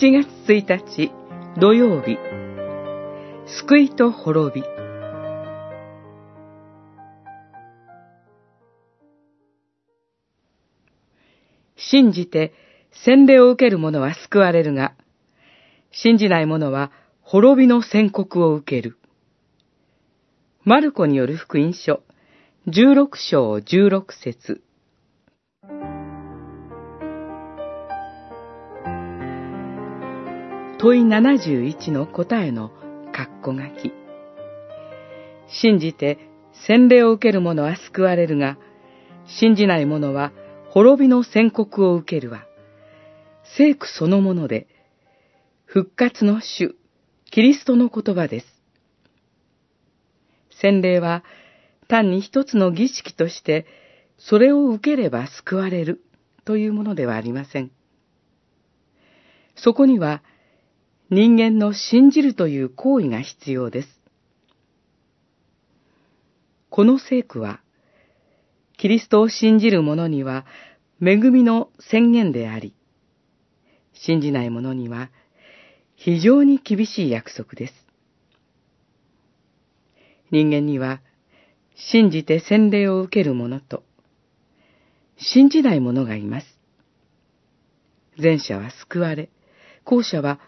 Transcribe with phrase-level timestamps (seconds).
[0.00, 1.12] 7月1日
[1.60, 2.16] 土曜日。
[3.44, 4.66] 救いと滅び。
[11.76, 12.54] 信じて
[13.04, 14.94] 洗礼を受ける者は救われるが、
[15.92, 16.90] 信じない者は
[17.20, 18.96] 滅びの宣告を受ける。
[20.64, 22.02] マルコによる福音書、
[22.68, 24.62] 16章16節。
[30.82, 32.70] 問い71の答えの
[33.12, 33.92] 括弧書き。
[35.46, 36.18] 信じて
[36.66, 38.56] 洗礼を受ける者は救われるが、
[39.26, 40.32] 信じない者は
[40.70, 42.46] 滅びの宣告を受けるわ。
[43.58, 44.68] 聖句そのもので、
[45.66, 46.74] 復活の主、
[47.30, 48.46] キリストの言葉です。
[50.62, 51.24] 洗礼は
[51.88, 53.66] 単に一つの儀式として、
[54.16, 56.00] それを受ければ救われる
[56.46, 57.70] というものではありません。
[59.56, 60.22] そこには
[61.10, 63.88] 人間の信じるという行為が必要です。
[66.68, 67.60] この聖句は、
[68.78, 70.46] キリストを信じる者には
[71.02, 72.74] 恵みの宣言であり、
[73.92, 75.10] 信じない者には
[75.96, 77.74] 非常に厳しい約束です。
[80.30, 81.00] 人間には
[81.74, 83.82] 信じて洗礼を受ける者と
[85.18, 86.46] 信じない者がいます。
[88.16, 89.28] 前者は救われ、
[89.84, 90.38] 後者は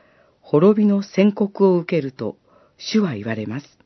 [0.53, 2.37] 滅びの宣告を受けると
[2.77, 3.79] 主は言われます。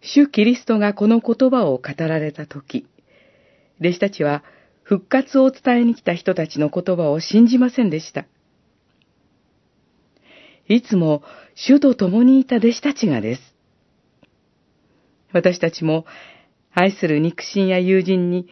[0.00, 2.86] 主キリストがこの言葉を語られたとき、
[3.78, 4.42] 弟子たちは
[4.84, 8.24] 復活を伝えに来た人たちの言葉を信じませんでした。
[10.66, 11.22] いつも
[11.54, 13.42] 主と共にいた弟子たちがです。
[15.34, 16.06] 私たちも
[16.72, 18.48] 愛する肉親や友人に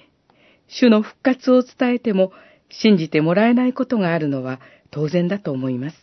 [0.66, 2.32] 主の復活を伝えても
[2.68, 4.60] 信じてもらえないことがあるのは
[4.90, 5.96] 当然だと思います。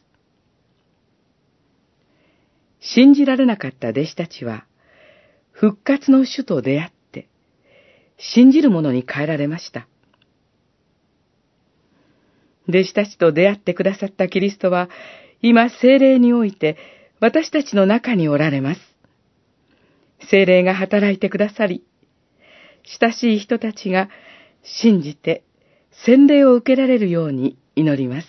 [2.79, 4.65] 信じられなかった弟子たちは
[5.55, 7.29] 復活の主と出会って、
[8.17, 9.87] 信じる者に変えられました。
[12.67, 14.89] 弟子たちと出会ってくださったキリストは、
[15.41, 16.77] 今精霊において
[17.21, 18.81] 私たちの中におられます。
[20.29, 21.85] 精霊が働いてくださり、
[22.99, 24.09] 親しい人たちが
[24.61, 25.43] 信じて
[26.05, 28.27] 洗礼を受けられるように祈ります。